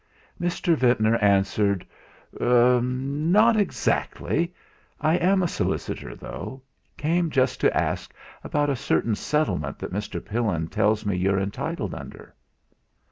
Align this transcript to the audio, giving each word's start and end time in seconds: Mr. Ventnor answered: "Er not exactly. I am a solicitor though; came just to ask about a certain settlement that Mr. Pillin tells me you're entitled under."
Mr. 0.41 0.75
Ventnor 0.75 1.15
answered: 1.23 1.85
"Er 2.41 2.81
not 2.81 3.55
exactly. 3.55 4.51
I 4.99 5.13
am 5.17 5.43
a 5.43 5.47
solicitor 5.47 6.15
though; 6.15 6.63
came 6.97 7.29
just 7.29 7.61
to 7.61 7.77
ask 7.77 8.11
about 8.43 8.71
a 8.71 8.75
certain 8.75 9.13
settlement 9.13 9.77
that 9.77 9.93
Mr. 9.93 10.19
Pillin 10.19 10.69
tells 10.69 11.05
me 11.05 11.15
you're 11.15 11.37
entitled 11.39 11.93
under." 11.93 12.33